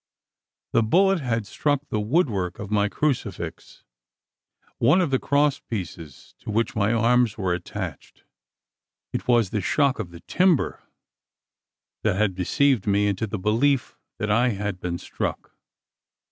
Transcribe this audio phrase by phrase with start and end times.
[0.73, 3.83] The bullet had struck the wood work of my crucifix
[4.79, 8.23] one of the crosspieces to which my arms were attached.
[9.13, 10.81] It was the shock of the timber
[12.01, 15.51] that had deceived me into the belief that I had been struck.